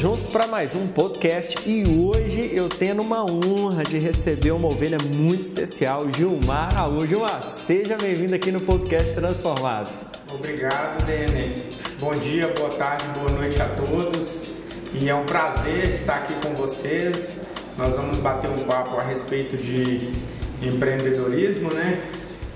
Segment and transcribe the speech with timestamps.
[0.00, 4.96] juntos para mais um podcast e hoje eu tenho uma honra de receber uma ovelha
[5.12, 7.06] muito especial, Gilmar Raul.
[7.06, 9.92] Gilmar, seja bem-vindo aqui no podcast Transformados.
[10.32, 11.64] Obrigado, Dene.
[11.98, 14.44] Bom dia, boa tarde, boa noite a todos.
[14.94, 17.34] E é um prazer estar aqui com vocês.
[17.76, 20.14] Nós vamos bater um papo a respeito de
[20.62, 22.02] empreendedorismo, né?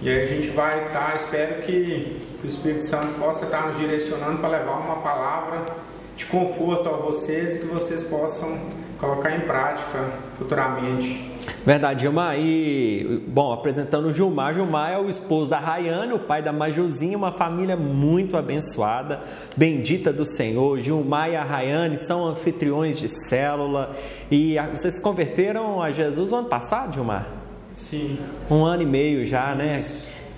[0.00, 3.76] E aí a gente vai estar, tá, espero que o Espírito Santo possa estar nos
[3.76, 8.58] direcionando para levar uma palavra de conforto a vocês e que vocês possam
[8.98, 9.98] colocar em prática
[10.36, 11.30] futuramente.
[11.64, 12.38] Verdade, Gilmar.
[12.38, 14.54] E, bom, apresentando o Gilmar.
[14.54, 19.20] Gilmar é o esposo da Rayane, o pai da Majuzinha, uma família muito abençoada,
[19.56, 20.78] bendita do Senhor.
[20.78, 23.94] Gilmar e a Rayane são anfitriões de célula.
[24.30, 27.26] E vocês se converteram a Jesus no ano passado, Gilmar?
[27.72, 28.18] Sim.
[28.50, 29.84] Um ano e meio já, né?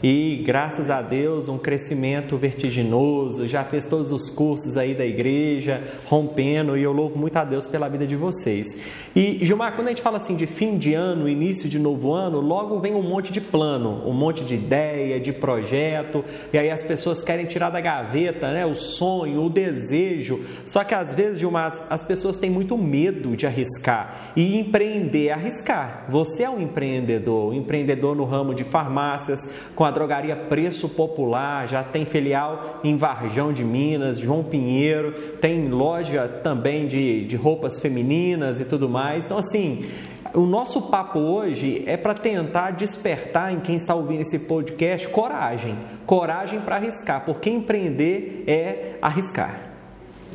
[0.02, 5.82] E graças a Deus um crescimento vertiginoso, já fez todos os cursos aí da igreja,
[6.04, 8.66] rompendo, e eu louvo muito a Deus pela vida de vocês.
[9.14, 12.40] E Gilmar, quando a gente fala assim de fim de ano, início de novo ano,
[12.40, 16.22] logo vem um monte de plano, um monte de ideia, de projeto,
[16.52, 20.44] e aí as pessoas querem tirar da gaveta, né, o sonho, o desejo.
[20.66, 26.04] Só que às vezes, Gilmar, as pessoas têm muito medo de arriscar e empreender, arriscar.
[26.10, 29.40] Você é um empreendedor, um empreendedor no ramo de farmácias,
[29.74, 35.68] com a drogaria Preço Popular, já tem filial em Varjão de Minas, João Pinheiro, tem
[35.68, 39.24] loja também de, de roupas femininas e tudo mais.
[39.24, 39.88] Então, assim,
[40.34, 45.76] o nosso papo hoje é para tentar despertar em quem está ouvindo esse podcast coragem.
[46.04, 49.60] Coragem para arriscar, porque empreender é arriscar.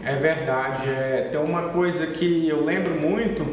[0.03, 0.89] É verdade.
[0.89, 3.45] É, tem uma coisa que eu lembro muito,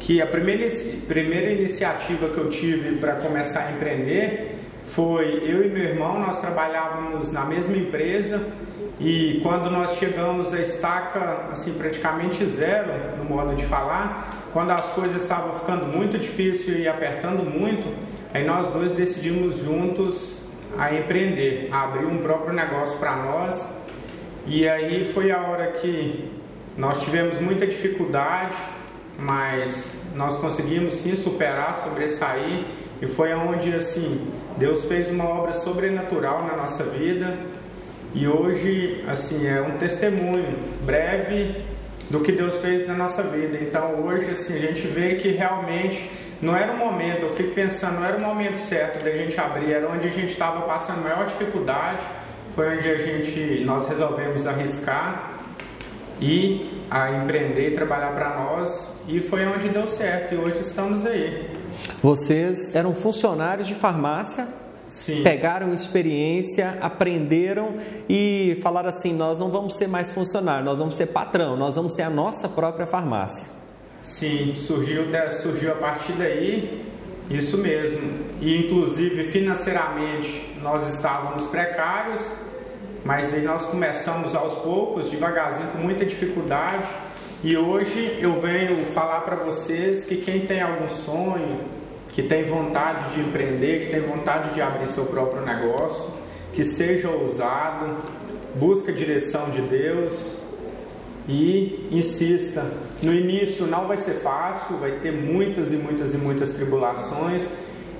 [0.00, 0.66] que a primeira,
[1.06, 4.57] primeira iniciativa que eu tive para começar a empreender
[4.98, 8.44] foi eu e meu irmão, nós trabalhávamos na mesma empresa
[8.98, 14.86] e quando nós chegamos a estaca assim praticamente zero no modo de falar, quando as
[14.86, 17.94] coisas estavam ficando muito difícil e apertando muito,
[18.34, 20.40] aí nós dois decidimos juntos
[20.76, 23.68] a empreender, a abrir um próprio negócio para nós.
[24.48, 26.28] E aí foi a hora que
[26.76, 28.56] nós tivemos muita dificuldade,
[29.16, 32.64] mas nós conseguimos sim superar, sobressair
[33.00, 34.26] e foi onde assim
[34.56, 37.36] Deus fez uma obra sobrenatural na nossa vida
[38.14, 41.62] e hoje assim é um testemunho breve
[42.10, 43.58] do que Deus fez na nossa vida.
[43.60, 46.10] Então hoje assim a gente vê que realmente
[46.40, 49.72] não era o momento, eu fico pensando, não era o momento certo da gente abrir,
[49.72, 52.02] era onde a gente estava passando maior dificuldade,
[52.54, 55.37] foi onde a gente nós resolvemos arriscar
[56.20, 61.06] e a empreender e trabalhar para nós e foi onde deu certo e hoje estamos
[61.06, 61.48] aí.
[62.02, 64.46] Vocês eram funcionários de farmácia,
[64.88, 65.22] Sim.
[65.22, 67.76] pegaram experiência, aprenderam
[68.08, 71.92] e falaram assim: nós não vamos ser mais funcionário, nós vamos ser patrão, nós vamos
[71.92, 73.46] ter a nossa própria farmácia.
[74.02, 75.04] Sim, surgiu,
[75.40, 76.82] surgiu a partir daí,
[77.30, 78.26] isso mesmo.
[78.40, 82.20] E inclusive financeiramente nós estávamos precários,
[83.04, 86.88] mas aí nós começamos aos poucos, devagarzinho, com muita dificuldade.
[87.42, 91.60] E hoje eu venho falar para vocês que quem tem algum sonho,
[92.12, 96.10] que tem vontade de empreender, que tem vontade de abrir seu próprio negócio,
[96.52, 97.96] que seja ousado,
[98.56, 100.36] busque a direção de Deus
[101.28, 102.66] e insista.
[103.02, 107.42] No início não vai ser fácil, vai ter muitas e muitas e muitas tribulações,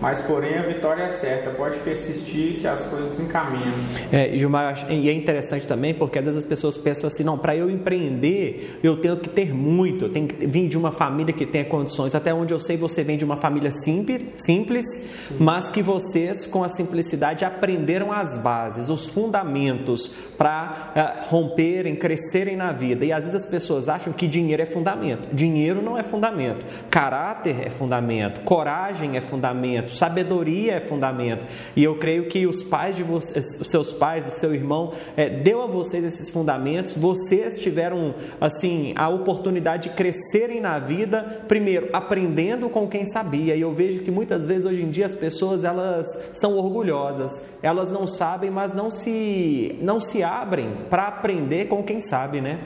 [0.01, 3.75] mas porém a vitória é certa, pode persistir que as coisas encaminham.
[4.13, 7.57] É, Gilmar, e é interessante também porque às vezes as pessoas pensam assim, não, para
[7.57, 11.47] eu empreender eu tenho que ter muito, eu tenho que vir de uma família que
[11.47, 15.83] tenha condições, até onde eu sei você vem de uma família simples, simples mas que
[15.83, 23.05] vocês com a simplicidade aprenderam as bases, os fundamentos para uh, romperem, crescerem na vida,
[23.05, 27.67] e às vezes as pessoas acham que dinheiro é fundamento, dinheiro não é fundamento, caráter
[27.67, 31.45] é fundamento, coragem é fundamento, fundamento, sabedoria é fundamento.
[31.75, 35.29] E eu creio que os pais de vocês, os seus pais, o seu irmão, é,
[35.29, 36.97] deu a vocês esses fundamentos.
[36.97, 43.55] Vocês tiveram assim a oportunidade de crescerem na vida, primeiro aprendendo com quem sabia.
[43.55, 47.91] E eu vejo que muitas vezes hoje em dia as pessoas elas são orgulhosas, elas
[47.91, 52.59] não sabem, mas não se não se abrem para aprender com quem sabe, né?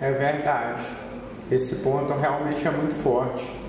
[0.00, 0.82] É verdade.
[1.50, 3.59] Esse ponto realmente é muito forte.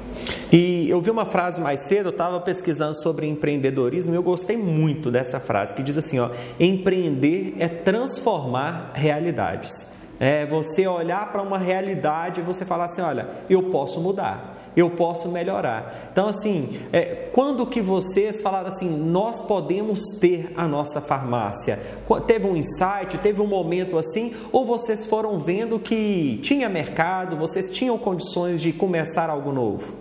[0.51, 4.57] E eu vi uma frase mais cedo, eu estava pesquisando sobre empreendedorismo e eu gostei
[4.57, 9.93] muito dessa frase, que diz assim: ó, empreender é transformar realidades.
[10.19, 14.57] É você olhar para uma realidade e você falar assim: olha, eu posso mudar.
[14.75, 16.09] eu posso melhorar.
[16.11, 21.77] Então, assim, é, quando que vocês falaram assim, nós podemos ter a nossa farmácia?
[22.25, 27.69] Teve um insight, teve um momento assim, ou vocês foram vendo que tinha mercado, vocês
[27.69, 30.00] tinham condições de começar algo novo?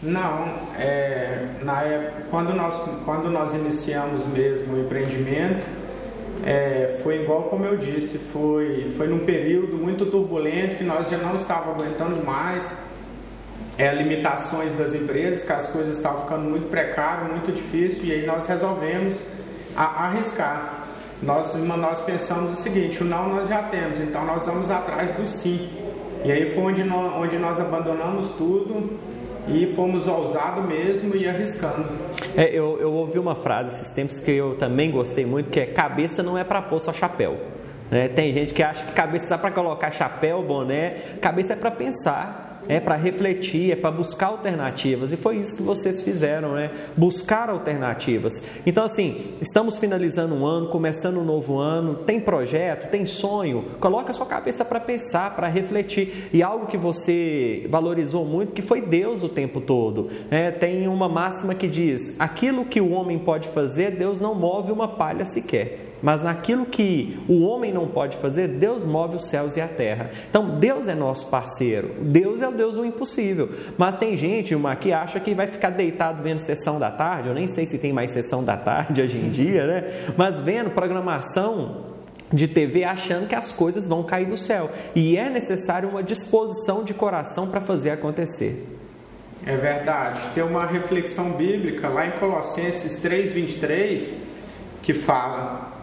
[0.00, 5.60] Não, é, na época, quando nós, quando nós iniciamos mesmo o empreendimento,
[6.46, 11.18] é, foi igual como eu disse, foi, foi num período muito turbulento que nós já
[11.18, 12.64] não estávamos aguentando mais
[13.76, 18.26] é, limitações das empresas, que as coisas estavam ficando muito precárias, muito difícil, e aí
[18.26, 19.16] nós resolvemos
[19.76, 20.86] a, arriscar.
[21.20, 25.26] Nós, nós pensamos o seguinte, o não nós já temos, então nós vamos atrás do
[25.26, 25.68] sim.
[26.24, 28.96] E aí foi onde nós, onde nós abandonamos tudo
[29.50, 31.86] e fomos ousados mesmo e arriscando.
[32.36, 35.66] É, eu, eu ouvi uma frase esses tempos que eu também gostei muito, que é
[35.66, 37.38] cabeça não é para pôr só chapéu.
[37.90, 41.70] É, tem gente que acha que cabeça é para colocar chapéu, boné, cabeça é para
[41.70, 45.12] pensar é para refletir, é para buscar alternativas.
[45.12, 46.70] E foi isso que vocês fizeram, né?
[46.96, 48.42] Buscar alternativas.
[48.66, 54.10] Então, assim, estamos finalizando um ano, começando um novo ano, tem projeto, tem sonho, coloca
[54.10, 56.28] a sua cabeça para pensar, para refletir.
[56.32, 60.10] E algo que você valorizou muito, que foi Deus o tempo todo.
[60.30, 60.50] Né?
[60.50, 64.88] Tem uma máxima que diz: aquilo que o homem pode fazer, Deus não move uma
[64.88, 65.87] palha sequer.
[66.02, 70.10] Mas naquilo que o homem não pode fazer, Deus move os céus e a terra.
[70.30, 71.94] Então, Deus é nosso parceiro.
[72.00, 73.50] Deus é o Deus do impossível.
[73.76, 77.28] Mas tem gente, uma que acha que vai ficar deitado vendo sessão da tarde.
[77.28, 79.84] Eu nem sei se tem mais sessão da tarde hoje em dia, né?
[80.16, 81.88] Mas vendo programação
[82.32, 84.70] de TV achando que as coisas vão cair do céu.
[84.94, 88.76] E é necessário uma disposição de coração para fazer acontecer.
[89.46, 90.20] É verdade.
[90.34, 94.14] Tem uma reflexão bíblica lá em Colossenses 3:23
[94.82, 95.77] que fala: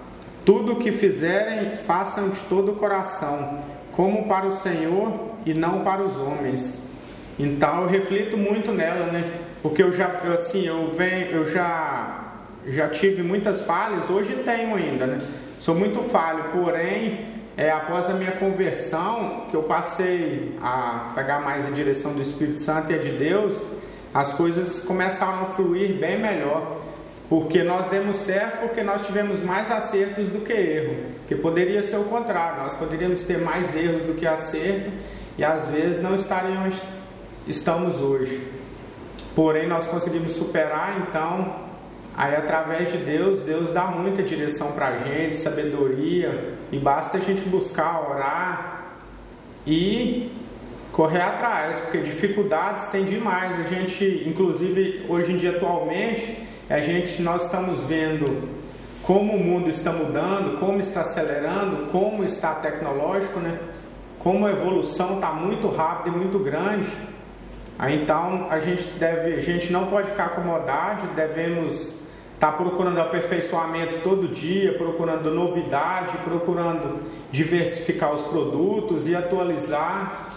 [0.46, 3.60] tudo o que fizerem, façam de todo o coração,
[3.92, 5.12] como para o Senhor
[5.46, 6.82] e não para os homens.
[7.38, 9.24] Então eu reflito muito nela, né?
[9.62, 12.34] Porque eu já, eu, assim, eu venho, eu já,
[12.68, 15.20] já tive muitas falhas, hoje tenho ainda, né?
[15.60, 17.26] Sou muito falho, porém,
[17.58, 22.60] é, após a minha conversão, que eu passei a pegar mais a direção do Espírito
[22.60, 23.60] Santo e a de Deus,
[24.14, 26.85] as coisas começaram a fluir bem melhor.
[27.28, 30.96] Porque nós demos certo porque nós tivemos mais acertos do que erro.
[31.28, 34.92] Que poderia ser o contrário, nós poderíamos ter mais erros do que acerto
[35.38, 36.82] e às vezes não estaríamos onde
[37.48, 38.42] estamos hoje.
[39.36, 41.56] Porém, nós conseguimos superar, então,
[42.16, 47.20] aí através de Deus, Deus dá muita direção para a gente, sabedoria, e basta a
[47.20, 48.94] gente buscar, orar
[49.68, 50.32] e
[50.94, 53.60] correr atrás, porque dificuldades tem demais.
[53.60, 58.50] A gente, inclusive, hoje em dia, atualmente, a gente, nós estamos vendo
[59.04, 63.60] como o mundo está mudando, como está acelerando, como está tecnológico, né?
[64.20, 66.90] Como a evolução está muito rápida e muito grande.
[67.88, 71.94] Então a gente deve, a gente não pode ficar acomodado, devemos
[72.34, 77.00] estar tá procurando aperfeiçoamento todo dia, procurando novidade, procurando
[77.32, 80.28] diversificar os produtos e atualizar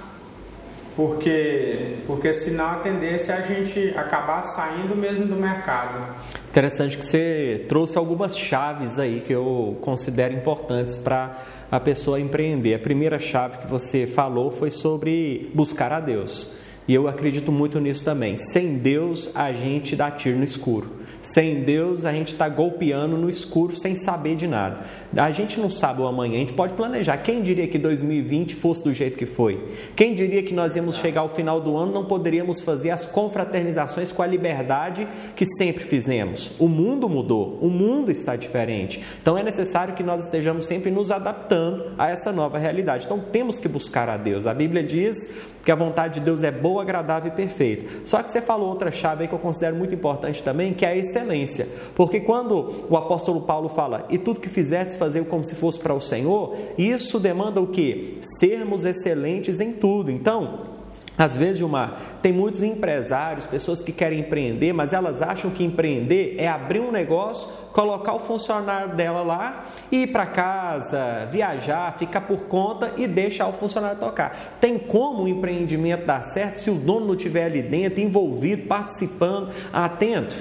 [0.98, 6.04] porque, porque senão a tendência é a gente acabar saindo mesmo do mercado.
[6.50, 12.74] Interessante que você trouxe algumas chaves aí que eu considero importantes para a pessoa empreender.
[12.74, 16.54] A primeira chave que você falou foi sobre buscar a Deus.
[16.88, 18.36] E eu acredito muito nisso também.
[18.36, 20.98] Sem Deus, a gente dá tiro no escuro.
[21.22, 24.80] Sem Deus, a gente está golpeando no escuro sem saber de nada.
[25.16, 27.16] A gente não sabe o amanhã, a gente pode planejar.
[27.18, 29.58] Quem diria que 2020 fosse do jeito que foi?
[29.96, 34.12] Quem diria que nós íamos chegar ao final do ano não poderíamos fazer as confraternizações
[34.12, 36.52] com a liberdade que sempre fizemos?
[36.58, 39.02] O mundo mudou, o mundo está diferente.
[39.20, 43.06] Então é necessário que nós estejamos sempre nos adaptando a essa nova realidade.
[43.06, 44.46] Então temos que buscar a Deus.
[44.46, 45.32] A Bíblia diz
[45.64, 47.84] que a vontade de Deus é boa, agradável e perfeita.
[48.04, 50.88] Só que você falou outra chave aí que eu considero muito importante também, que é
[50.88, 51.68] a excelência.
[51.94, 55.94] Porque quando o apóstolo Paulo fala, e tudo que fizerdes fazer como se fosse para
[55.94, 58.18] o Senhor, isso demanda o que?
[58.22, 60.10] Sermos excelentes em tudo.
[60.10, 60.78] Então,
[61.18, 66.36] às vezes, Gilmar, tem muitos empresários, pessoas que querem empreender, mas elas acham que empreender
[66.38, 72.42] é abrir um negócio, colocar o funcionário dela lá, ir para casa, viajar, ficar por
[72.42, 74.58] conta e deixar o funcionário tocar.
[74.60, 79.50] Tem como o empreendimento dar certo se o dono não estiver ali dentro, envolvido, participando,
[79.72, 80.36] atento?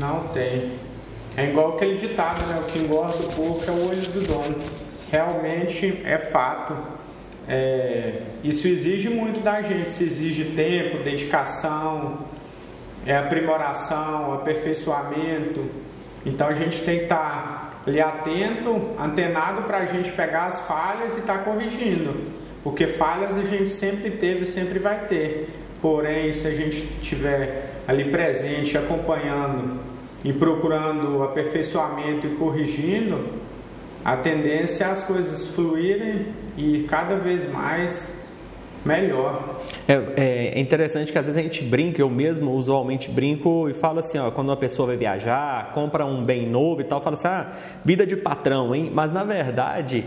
[0.00, 0.87] Não tem.
[1.38, 2.60] É igual aquele ditado, né?
[2.60, 4.58] O que engorda o porco é o olho do dono.
[5.10, 6.76] Realmente é fato
[7.48, 12.18] é, isso exige muito da gente, exige tempo, dedicação,
[13.06, 15.64] é, aprimoração, aperfeiçoamento.
[16.26, 21.16] Então a gente tem que estar ali atento, antenado para a gente pegar as falhas
[21.16, 22.14] e estar tá corrigindo.
[22.62, 25.48] Porque falhas a gente sempre teve, sempre vai ter.
[25.80, 29.80] porém, se a gente estiver ali presente, acompanhando
[30.24, 33.24] e procurando aperfeiçoamento e corrigindo,
[34.04, 38.08] a tendência é as coisas fluírem e cada vez mais
[38.84, 39.62] melhor.
[39.88, 44.00] É, é, interessante que às vezes a gente brinca, eu mesmo usualmente brinco e falo
[44.00, 47.26] assim, ó, quando uma pessoa vai viajar, compra um bem novo e tal, fala assim,
[47.26, 47.52] ah,
[47.86, 48.90] vida de patrão, hein?
[48.92, 50.04] Mas na verdade,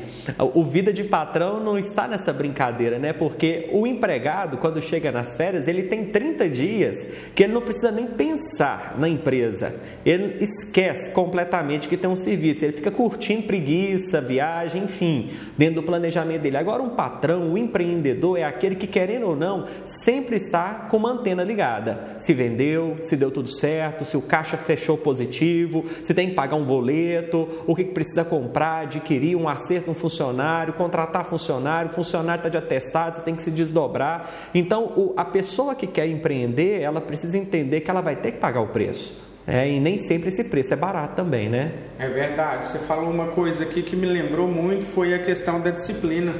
[0.54, 3.12] o vida de patrão não está nessa brincadeira, né?
[3.12, 7.92] Porque o empregado, quando chega nas férias, ele tem 30 dias que ele não precisa
[7.92, 9.74] nem pensar na empresa.
[10.06, 15.84] Ele esquece completamente que tem um serviço, ele fica curtindo preguiça, viagem, enfim, dentro do
[15.84, 16.58] planejamento dele.
[16.58, 21.12] Agora, um patrão, o empreendedor é aquele que, querendo ou não, sempre está com uma
[21.12, 22.16] antena ligada.
[22.20, 26.56] Se vendeu, se deu tudo certo, se o caixa fechou positivo, se tem que pagar
[26.56, 32.50] um boleto, o que precisa comprar, adquirir um acerto um funcionário, contratar funcionário, funcionário está
[32.50, 34.32] de atestado, você tem que se desdobrar.
[34.54, 38.62] Então, a pessoa que quer empreender, ela precisa entender que ela vai ter que pagar
[38.62, 39.32] o preço.
[39.48, 41.72] É, e nem sempre esse preço é barato também, né?
[41.98, 42.70] É verdade.
[42.70, 46.34] Você falou uma coisa aqui que me lembrou muito, foi a questão da disciplina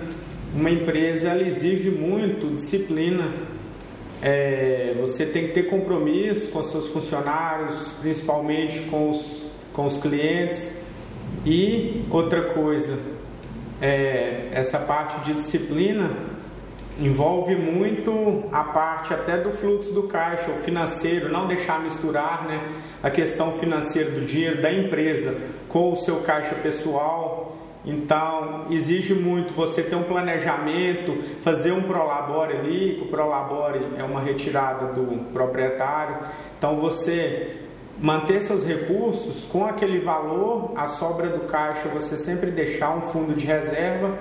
[0.54, 3.32] uma empresa ela exige muito disciplina.
[4.22, 9.44] É, você tem que ter compromisso com seus funcionários, principalmente com os,
[9.74, 10.78] com os clientes.
[11.46, 13.00] E outra coisa,
[13.82, 16.12] é, essa parte de disciplina
[17.00, 22.62] envolve muito a parte até do fluxo do caixa, o financeiro, não deixar misturar né,
[23.02, 25.36] a questão financeira do dinheiro da empresa
[25.68, 27.51] com o seu caixa pessoal.
[27.86, 34.04] Então, exige muito você ter um planejamento, fazer um prolabore ali, que o prolabore é
[34.04, 36.18] uma retirada do proprietário.
[36.58, 37.56] Então, você
[38.00, 43.34] manter seus recursos com aquele valor, a sobra do caixa, você sempre deixar um fundo
[43.34, 44.16] de reserva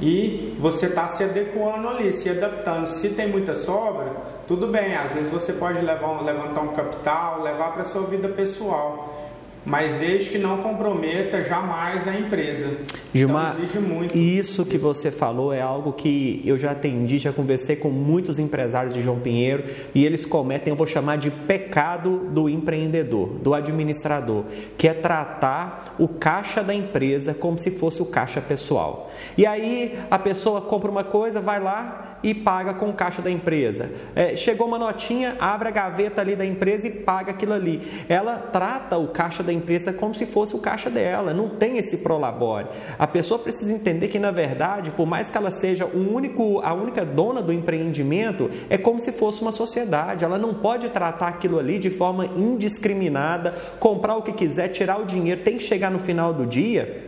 [0.00, 2.86] e você está se adequando ali, se adaptando.
[2.86, 4.12] Se tem muita sobra,
[4.48, 9.17] tudo bem, às vezes você pode levar, levantar um capital, levar para sua vida pessoal
[9.64, 12.78] mas desde que não comprometa jamais a empresa.
[13.14, 17.88] Gilmar, então, isso que você falou é algo que eu já atendi, já conversei com
[17.88, 23.28] muitos empresários de João Pinheiro e eles cometem, eu vou chamar de pecado do empreendedor,
[23.28, 24.44] do administrador,
[24.76, 29.10] que é tratar o caixa da empresa como se fosse o caixa pessoal.
[29.36, 33.90] E aí a pessoa compra uma coisa, vai lá, e paga com caixa da empresa.
[34.14, 38.04] É, chegou uma notinha, abre a gaveta ali da empresa e paga aquilo ali.
[38.08, 41.98] Ela trata o caixa da empresa como se fosse o caixa dela, não tem esse
[41.98, 42.66] prolabore.
[42.98, 46.72] A pessoa precisa entender que, na verdade, por mais que ela seja o único, a
[46.72, 50.24] única dona do empreendimento, é como se fosse uma sociedade.
[50.24, 55.04] Ela não pode tratar aquilo ali de forma indiscriminada, comprar o que quiser, tirar o
[55.04, 57.07] dinheiro, tem que chegar no final do dia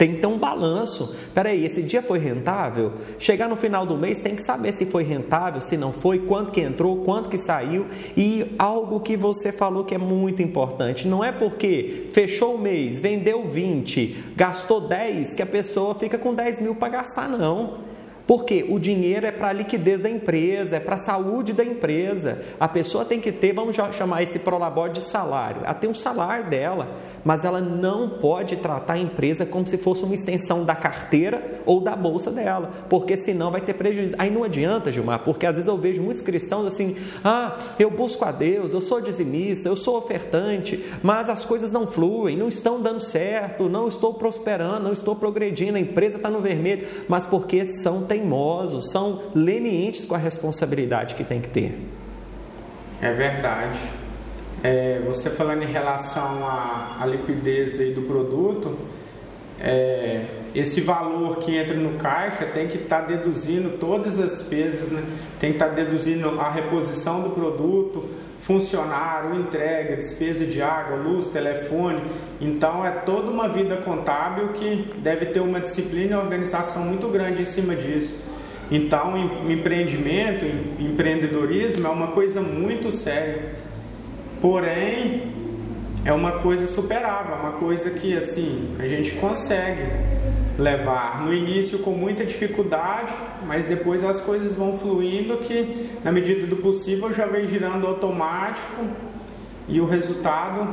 [0.00, 1.14] tem que ter um balanço.
[1.34, 2.94] Peraí, esse dia foi rentável?
[3.18, 6.54] Chegar no final do mês tem que saber se foi rentável, se não foi, quanto
[6.54, 7.84] que entrou, quanto que saiu.
[8.16, 12.98] E algo que você falou que é muito importante: não é porque fechou o mês,
[12.98, 17.89] vendeu 20, gastou 10, que a pessoa fica com 10 mil para gastar, não.
[18.30, 22.40] Porque o dinheiro é para a liquidez da empresa, é para a saúde da empresa.
[22.60, 25.62] A pessoa tem que ter, vamos chamar esse prolabore de salário.
[25.64, 30.04] Ela tem um salário dela, mas ela não pode tratar a empresa como se fosse
[30.04, 34.14] uma extensão da carteira ou da bolsa dela, porque senão vai ter prejuízo.
[34.16, 38.24] Aí não adianta, Gilmar, porque às vezes eu vejo muitos cristãos assim: ah, eu busco
[38.24, 42.80] a Deus, eu sou dizimista, eu sou ofertante, mas as coisas não fluem, não estão
[42.80, 47.66] dando certo, não estou prosperando, não estou progredindo, a empresa está no vermelho, mas porque
[47.66, 51.80] são tem teimosos, são lenientes com a responsabilidade que tem que ter.
[53.00, 53.78] É verdade.
[54.62, 58.76] É, você falando em relação à, à liquidez do produto,
[59.58, 60.24] é,
[60.54, 65.02] esse valor que entra no caixa tem que estar tá deduzindo todas as despesas, né?
[65.38, 68.04] tem que estar tá deduzindo a reposição do produto,
[68.50, 72.02] funcionário, entrega, despesa de água, luz, telefone.
[72.40, 77.42] Então é toda uma vida contábil que deve ter uma disciplina e organização muito grande
[77.42, 78.18] em cima disso.
[78.68, 79.16] Então,
[79.48, 80.44] empreendimento,
[80.80, 83.52] empreendedorismo é uma coisa muito séria.
[84.42, 85.32] Porém,
[86.04, 89.82] é uma coisa superável, é uma coisa que assim, a gente consegue
[90.58, 93.12] levar no início com muita dificuldade,
[93.46, 98.86] mas depois as coisas vão fluindo que na medida do possível já vem girando automático
[99.68, 100.68] e o resultado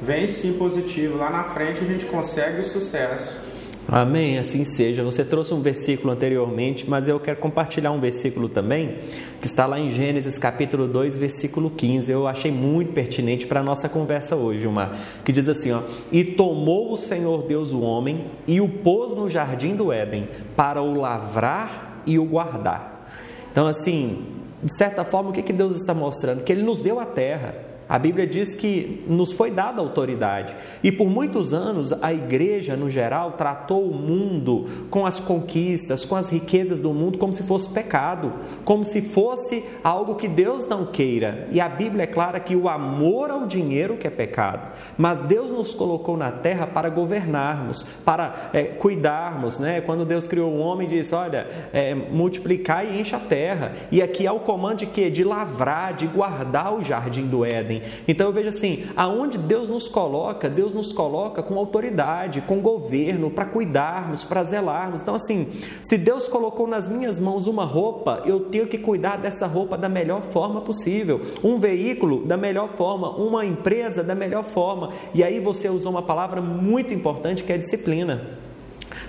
[0.00, 1.18] vem sim positivo.
[1.18, 3.43] Lá na frente a gente consegue o sucesso.
[3.86, 5.04] Amém, assim seja.
[5.04, 8.96] Você trouxe um versículo anteriormente, mas eu quero compartilhar um versículo também,
[9.42, 12.10] que está lá em Gênesis capítulo 2, versículo 15.
[12.10, 16.24] Eu achei muito pertinente para a nossa conversa hoje, uma que diz assim, ó: "E
[16.24, 20.98] tomou o Senhor Deus o homem e o pôs no jardim do Éden para o
[20.98, 23.06] lavrar e o guardar".
[23.52, 24.24] Então assim,
[24.62, 26.42] de certa forma, o que, que Deus está mostrando?
[26.42, 27.54] Que Ele nos deu a terra.
[27.88, 30.54] A Bíblia diz que nos foi dada autoridade.
[30.82, 36.16] E por muitos anos a igreja, no geral, tratou o mundo com as conquistas, com
[36.16, 38.32] as riquezas do mundo, como se fosse pecado,
[38.64, 41.46] como se fosse algo que Deus não queira.
[41.52, 44.66] E a Bíblia é clara que o amor ao dinheiro que é pecado.
[44.96, 49.58] Mas Deus nos colocou na terra para governarmos, para é, cuidarmos.
[49.58, 49.82] Né?
[49.82, 53.72] Quando Deus criou o homem, disse: Olha, é, multiplicar e enche a terra.
[53.92, 55.10] E aqui há o comando de quê?
[55.10, 57.73] De lavrar, de guardar o jardim do Éden
[58.06, 63.30] Então eu vejo assim, aonde Deus nos coloca, Deus nos coloca com autoridade, com governo,
[63.30, 65.02] para cuidarmos, para zelarmos.
[65.02, 65.48] Então assim,
[65.82, 69.88] se Deus colocou nas minhas mãos uma roupa, eu tenho que cuidar dessa roupa da
[69.88, 71.20] melhor forma possível.
[71.42, 74.90] Um veículo da melhor forma, uma empresa da melhor forma.
[75.14, 78.43] E aí você usou uma palavra muito importante que é disciplina.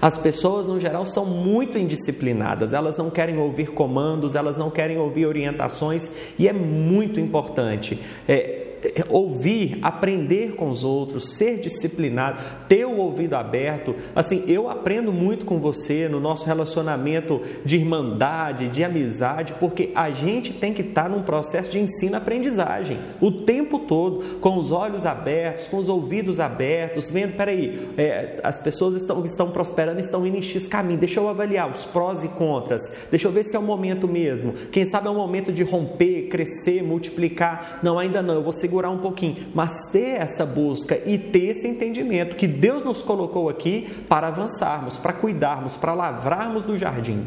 [0.02, 4.98] As pessoas, no geral, são muito indisciplinadas, elas não querem ouvir comandos, elas não querem
[4.98, 8.00] ouvir orientações, e é muito importante.
[8.28, 8.65] É,
[9.10, 13.96] ouvir, aprender com os outros, ser disciplinado, ter o ouvido aberto.
[14.16, 20.12] Assim, eu aprendo muito com você no nosso relacionamento de irmandade, de amizade, porque a
[20.12, 25.68] gente tem que estar num processo de ensino-aprendizagem o tempo todo, com os olhos abertos,
[25.68, 30.42] com os ouvidos abertos, vendo, peraí, é, as pessoas estão, estão prosperando, estão indo em
[30.42, 33.64] X caminho, deixa eu avaliar os prós e contras, deixa eu ver se é o
[33.64, 34.54] momento mesmo.
[34.72, 37.80] Quem sabe é o momento de romper, crescer, multiplicar.
[37.82, 41.52] Não, ainda não, eu vou segurar segurar um pouquinho, mas ter essa busca e ter
[41.52, 47.26] esse entendimento que Deus nos colocou aqui para avançarmos, para cuidarmos, para lavrarmos do jardim.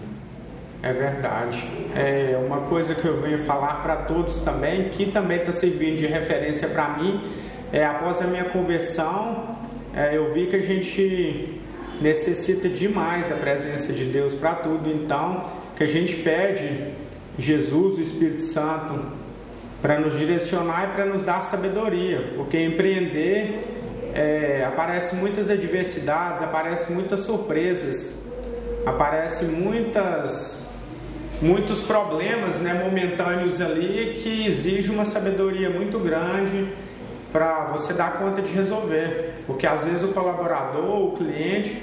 [0.82, 1.66] É verdade.
[1.96, 6.06] É uma coisa que eu venho falar para todos também, que também está servindo de
[6.06, 7.24] referência para mim,
[7.72, 9.56] é após a minha conversão,
[9.94, 11.60] é, eu vi que a gente
[12.00, 15.44] necessita demais da presença de Deus para tudo, então
[15.76, 16.92] que a gente pede
[17.38, 19.17] Jesus, o Espírito Santo,
[19.80, 23.64] para nos direcionar e para nos dar sabedoria, porque empreender
[24.14, 28.14] é, aparece muitas adversidades, aparece muitas surpresas,
[28.84, 30.58] aparece muitas
[31.40, 36.66] muitos problemas né, momentâneos ali que exige uma sabedoria muito grande
[37.32, 41.80] para você dar conta de resolver, porque às vezes o colaborador, o cliente,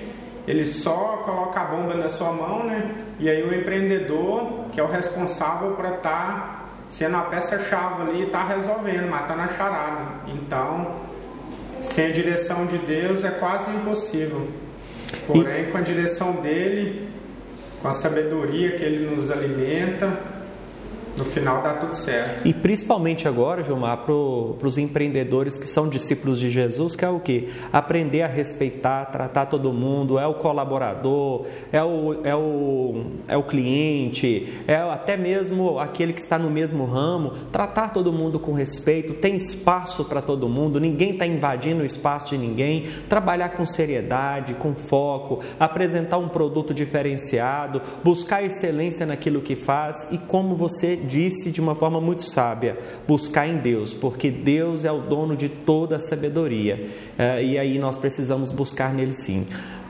[0.48, 2.92] ele só coloca a bomba na sua mão, né?
[3.20, 6.55] E aí o empreendedor, que é o responsável para estar tá
[6.88, 10.06] sendo a peça-chave ali, está resolvendo, matando a charada.
[10.28, 10.96] Então,
[11.82, 14.48] sem a direção de Deus é quase impossível.
[15.28, 15.72] Porém, e...
[15.72, 17.10] com a direção dele,
[17.82, 20.20] com a sabedoria que ele nos alimenta,
[21.18, 22.48] no final dá tudo certo.
[22.48, 27.20] E principalmente agora, Gilmar, para os empreendedores que são discípulos de Jesus, que é o
[27.20, 27.50] que?
[27.72, 33.44] Aprender a respeitar, tratar todo mundo, é o colaborador, é o, é o, é o
[33.44, 39.14] cliente, é até mesmo aquele que está no mesmo ramo, tratar todo mundo com respeito,
[39.14, 44.54] tem espaço para todo mundo, ninguém está invadindo o espaço de ninguém, trabalhar com seriedade,
[44.56, 51.52] com foco, apresentar um produto diferenciado, buscar excelência naquilo que faz e como você disse
[51.52, 55.98] de uma forma muito sábia: buscar em Deus, porque Deus é o dono de toda
[55.98, 56.90] a sabedoria.
[57.18, 59.48] É, e aí nós precisamos buscar nele sim.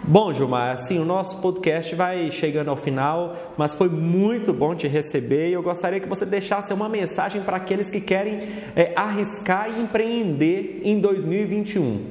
[0.08, 4.88] Bom, Gilmar, assim, o nosso podcast vai chegando ao final, mas foi muito bom te
[4.88, 9.68] receber e eu gostaria que você deixasse uma mensagem para aqueles que querem é, arriscar
[9.68, 12.06] e empreender em 2021.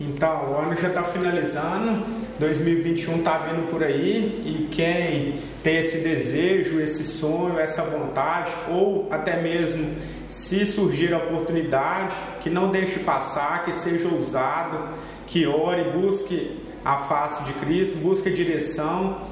[0.00, 2.06] Então, o ano já está finalizando,
[2.38, 9.08] 2021 está vindo por aí e quem tem esse desejo, esse sonho, essa vontade, ou
[9.10, 9.94] até mesmo
[10.28, 14.78] se surgir a oportunidade, que não deixe passar, que seja ousado,
[15.26, 19.22] que ore, busque a face de Cristo, busque a direção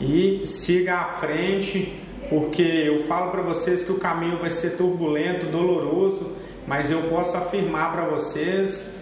[0.00, 1.92] e siga à frente,
[2.30, 6.32] porque eu falo para vocês que o caminho vai ser turbulento, doloroso,
[6.66, 8.93] mas eu posso afirmar para vocês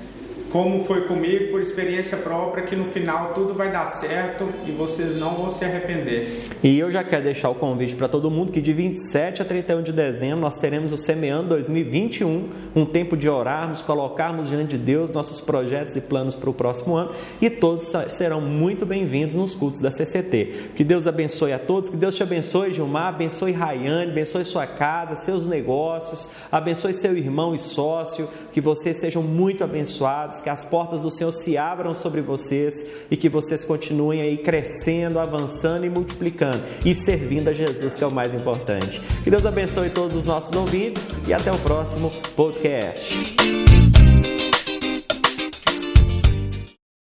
[0.53, 5.17] como foi comigo, por experiência própria, que no final tudo vai dar certo e vocês
[5.17, 6.43] não vão se arrepender.
[6.63, 9.83] E eu já quero deixar o convite para todo mundo que de 27 a 31
[9.83, 15.15] de dezembro nós teremos o Semeando 2021, um tempo de orarmos, colocarmos diante de Deus
[15.15, 19.81] nossos projetos e planos para o próximo ano e todos serão muito bem-vindos nos cultos
[19.81, 20.73] da CCT.
[20.77, 25.17] Que Deus abençoe a todos, que Deus te abençoe, Gilmar, abençoe Rayane, abençoe sua casa,
[25.17, 31.03] seus negócios, abençoe seu irmão e sócio, que vocês sejam muito abençoados que as portas
[31.03, 36.63] do Senhor se abram sobre vocês e que vocês continuem aí crescendo, avançando e multiplicando
[36.85, 39.01] e servindo a Jesus, que é o mais importante.
[39.23, 43.62] Que Deus abençoe todos os nossos ouvintes e até o próximo podcast.